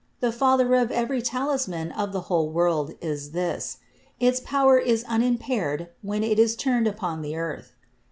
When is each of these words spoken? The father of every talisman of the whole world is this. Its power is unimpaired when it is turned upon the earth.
The 0.19 0.31
father 0.31 0.73
of 0.73 0.89
every 0.89 1.21
talisman 1.21 1.91
of 1.91 2.11
the 2.11 2.21
whole 2.21 2.49
world 2.49 2.95
is 3.01 3.33
this. 3.33 3.77
Its 4.19 4.39
power 4.39 4.79
is 4.79 5.03
unimpaired 5.03 5.89
when 6.01 6.23
it 6.23 6.39
is 6.39 6.55
turned 6.55 6.87
upon 6.87 7.21
the 7.21 7.35
earth. 7.35 7.73